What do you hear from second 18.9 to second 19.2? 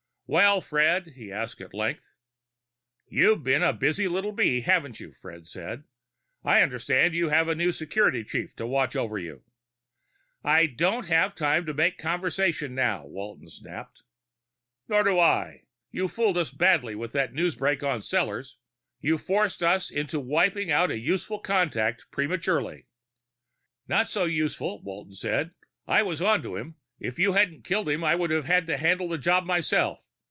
You